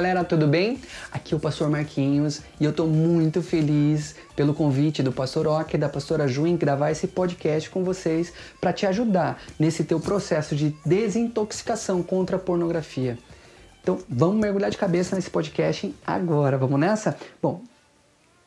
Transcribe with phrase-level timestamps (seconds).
[0.00, 0.80] galera, tudo bem?
[1.12, 5.74] Aqui é o Pastor Marquinhos e eu tô muito feliz pelo convite do Pastor Ock
[5.74, 10.00] e da Pastora Ju em gravar esse podcast com vocês para te ajudar nesse teu
[10.00, 13.18] processo de desintoxicação contra a pornografia.
[13.82, 17.14] Então, vamos mergulhar de cabeça nesse podcast agora, vamos nessa?
[17.42, 17.60] Bom,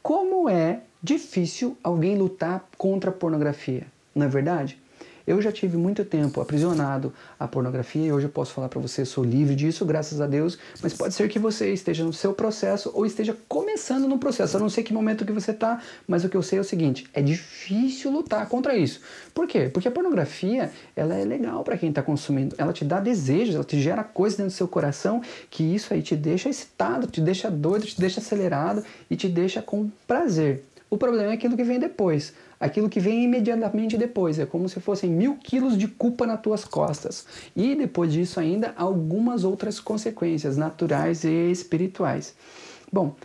[0.02, 4.82] como é difícil alguém lutar contra a pornografia, não é verdade?
[5.26, 9.06] Eu já tive muito tempo aprisionado à pornografia e hoje eu posso falar para você,
[9.06, 12.92] sou livre disso, graças a Deus, mas pode ser que você esteja no seu processo
[12.94, 14.58] ou esteja começando no processo.
[14.58, 16.64] Eu não sei que momento que você está, mas o que eu sei é o
[16.64, 19.00] seguinte, é difícil lutar contra isso.
[19.34, 19.70] Por quê?
[19.74, 22.56] Porque a pornografia, ela é legal para quem está consumindo.
[22.58, 26.02] Ela te dá desejos, ela te gera coisas dentro do seu coração que isso aí
[26.02, 30.64] te deixa excitado, te deixa doido, te deixa acelerado e te deixa com prazer.
[30.94, 34.40] O problema é aquilo que vem depois aquilo que vem imediatamente depois.
[34.40, 37.26] É como se fossem mil quilos de culpa nas tuas costas.
[37.56, 42.36] E depois disso, ainda algumas outras consequências naturais e espirituais.
[42.92, 43.16] Bom,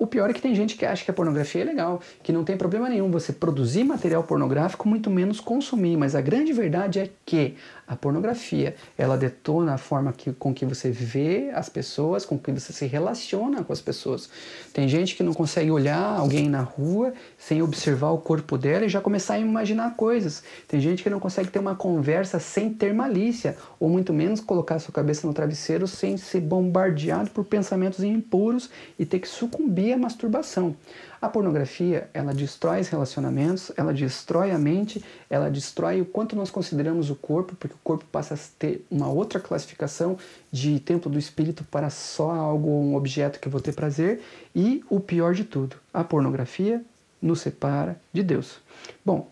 [0.00, 2.42] o pior é que tem gente que acha que a pornografia é legal, que não
[2.42, 5.94] tem problema nenhum você produzir material pornográfico, muito menos consumir.
[5.98, 7.54] Mas a grande verdade é que
[7.86, 12.50] a pornografia, ela detona a forma que, com que você vê as pessoas, com que
[12.50, 14.30] você se relaciona com as pessoas.
[14.72, 18.88] Tem gente que não consegue olhar alguém na rua sem observar o corpo dela e
[18.88, 20.42] já começar a imaginar coisas.
[20.66, 24.78] Tem gente que não consegue ter uma conversa sem ter malícia, ou muito menos colocar
[24.78, 29.98] sua cabeça no travesseiro sem ser bombardeado por pensamentos impuros e ter que sucumbir à
[29.98, 30.76] masturbação.
[31.20, 36.50] A pornografia, ela destrói os relacionamentos, ela destrói a mente, ela destrói o quanto nós
[36.50, 40.16] consideramos o corpo, porque o corpo passa a ter uma outra classificação
[40.50, 44.22] de templo do espírito para só algo, um objeto que eu vou ter prazer,
[44.54, 46.82] e o pior de tudo, a pornografia
[47.20, 48.58] nos separa de Deus.
[49.04, 49.28] Bom,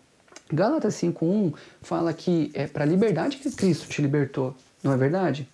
[0.52, 5.48] Gálatas 5:1 fala que é para a liberdade que Cristo te libertou, não é verdade?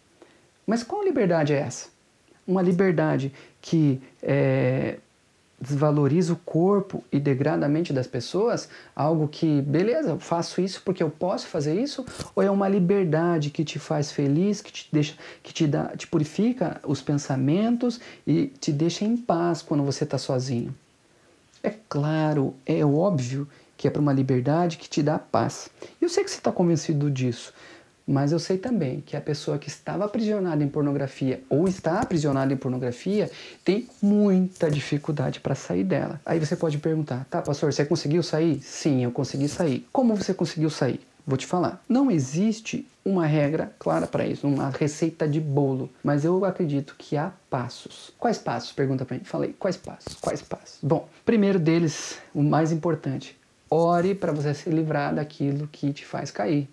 [0.67, 1.94] Mas qual liberdade é essa?
[2.47, 4.99] Uma liberdade que é,
[5.61, 10.83] desvaloriza o corpo e degrada a mente das pessoas, algo que, beleza, eu faço isso
[10.85, 14.89] porque eu posso fazer isso, ou é uma liberdade que te faz feliz, que te
[14.93, 20.05] deixa, que te dá, te purifica os pensamentos e te deixa em paz quando você
[20.05, 20.75] está sozinho?
[21.63, 25.71] É claro, é óbvio que é para uma liberdade que te dá paz.
[26.01, 27.55] Eu sei que você está convencido disso,
[28.07, 32.53] mas eu sei também que a pessoa que estava aprisionada em pornografia ou está aprisionada
[32.53, 33.31] em pornografia
[33.65, 36.21] tem muita dificuldade para sair dela.
[36.25, 38.61] Aí você pode perguntar: tá, pastor, você conseguiu sair?
[38.63, 39.87] Sim, eu consegui sair.
[39.93, 41.01] Como você conseguiu sair?
[41.27, 41.83] Vou te falar.
[41.89, 47.17] Não existe uma regra clara para isso, uma receita de bolo, mas eu acredito que
[47.17, 48.13] há passos.
[48.19, 48.73] Quais passos?
[48.73, 49.25] Pergunta para mim.
[49.25, 50.15] Falei, quais passos?
[50.21, 50.79] Quais passos?
[50.83, 53.39] Bom, primeiro deles, o mais importante,
[53.71, 56.69] ore para você se livrar daquilo que te faz cair.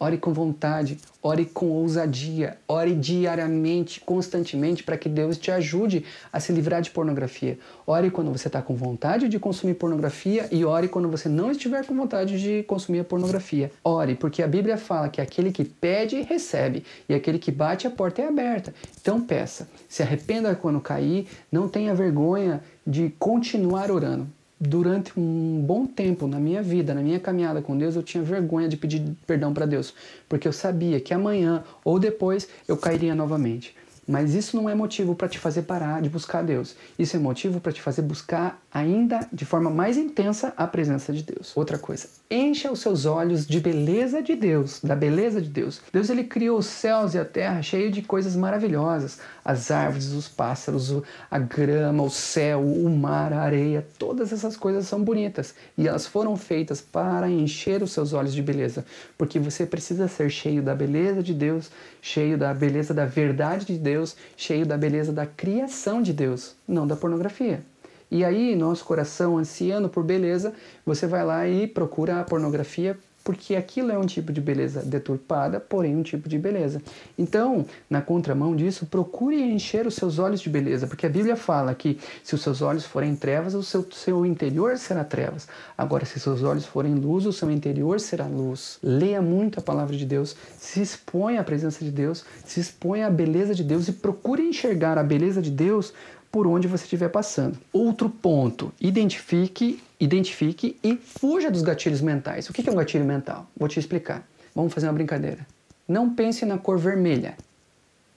[0.00, 6.38] Ore com vontade, ore com ousadia, ore diariamente, constantemente, para que Deus te ajude a
[6.38, 7.58] se livrar de pornografia.
[7.84, 11.84] Ore quando você está com vontade de consumir pornografia e ore quando você não estiver
[11.84, 13.72] com vontade de consumir a pornografia.
[13.82, 17.90] Ore, porque a Bíblia fala que aquele que pede, recebe, e aquele que bate, a
[17.90, 18.72] porta é aberta.
[19.00, 25.86] Então peça, se arrependa quando cair, não tenha vergonha de continuar orando durante um bom
[25.86, 29.52] tempo na minha vida, na minha caminhada com Deus, eu tinha vergonha de pedir perdão
[29.52, 29.94] para Deus,
[30.28, 33.74] porque eu sabia que amanhã ou depois eu cairia novamente.
[34.08, 36.74] Mas isso não é motivo para te fazer parar de buscar Deus.
[36.98, 41.22] Isso é motivo para te fazer buscar ainda de forma mais intensa a presença de
[41.22, 41.54] Deus.
[41.54, 45.82] Outra coisa, encha os seus olhos de beleza de Deus, da beleza de Deus.
[45.92, 50.28] Deus ele criou os céus e a terra cheio de coisas maravilhosas, as árvores, os
[50.28, 50.94] pássaros,
[51.30, 56.06] a grama, o céu, o mar, a areia, todas essas coisas são bonitas e elas
[56.06, 58.84] foram feitas para encher os seus olhos de beleza,
[59.16, 61.70] porque você precisa ser cheio da beleza de Deus,
[62.02, 66.86] cheio da beleza da verdade de Deus cheio da beleza da criação de Deus, não
[66.86, 67.62] da pornografia.
[68.10, 70.52] E aí, nosso coração ansiando por beleza,
[70.84, 72.98] você vai lá e procura a pornografia
[73.28, 76.80] porque aquilo é um tipo de beleza deturpada, porém um tipo de beleza.
[77.18, 81.74] Então, na contramão disso, procure encher os seus olhos de beleza, porque a Bíblia fala
[81.74, 85.46] que se os seus olhos forem trevas, o seu, seu interior será trevas.
[85.76, 88.78] Agora, se seus olhos forem luz, o seu interior será luz.
[88.82, 93.10] Leia muito a palavra de Deus, se exponha à presença de Deus, se exponha à
[93.10, 95.92] beleza de Deus e procure enxergar a beleza de Deus
[96.30, 97.58] por onde você estiver passando.
[97.72, 102.48] Outro ponto, identifique, identifique e fuja dos gatilhos mentais.
[102.48, 103.46] O que é um gatilho mental?
[103.56, 104.26] Vou te explicar.
[104.54, 105.46] Vamos fazer uma brincadeira.
[105.86, 107.36] Não pense na cor vermelha.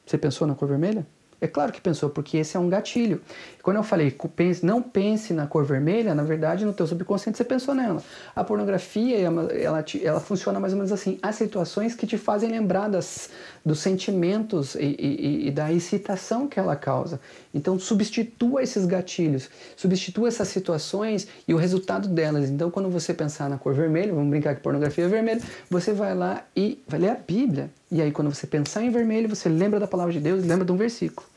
[0.05, 1.05] Você pensou na cor vermelha?
[1.41, 3.19] É claro que pensou, porque esse é um gatilho.
[3.63, 4.15] Quando eu falei
[4.61, 8.03] não pense na cor vermelha, na verdade no teu subconsciente você pensou nela.
[8.35, 11.17] A pornografia ela, ela, ela funciona mais ou menos assim.
[11.19, 13.31] Há situações que te fazem lembrar das,
[13.65, 17.19] dos sentimentos e, e, e da excitação que ela causa.
[17.51, 22.51] Então substitua esses gatilhos, substitua essas situações e o resultado delas.
[22.51, 25.41] Então quando você pensar na cor vermelha, vamos brincar que pornografia é vermelha,
[25.71, 27.71] você vai lá e vai ler a Bíblia.
[27.91, 30.71] E aí quando você pensar em vermelho, você lembra da palavra de Deus, lembra de
[30.71, 31.27] um versículo.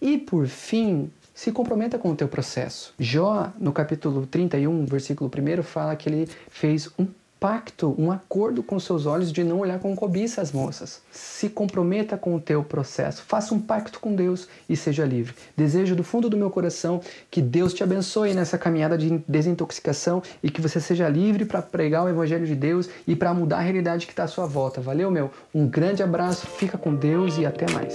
[0.00, 2.94] E por fim, se comprometa com o teu processo.
[2.98, 7.06] Jó, no capítulo 31, versículo 1, fala que ele fez um
[7.40, 11.00] pacto, um acordo com seus olhos de não olhar com cobiça as moças.
[11.10, 15.34] Se comprometa com o teu processo, faça um pacto com Deus e seja livre.
[15.56, 17.00] Desejo do fundo do meu coração
[17.30, 22.04] que Deus te abençoe nessa caminhada de desintoxicação e que você seja livre para pregar
[22.04, 24.80] o evangelho de Deus e para mudar a realidade que está à sua volta.
[24.82, 25.30] Valeu, meu?
[25.54, 27.94] Um grande abraço, fica com Deus e até mais.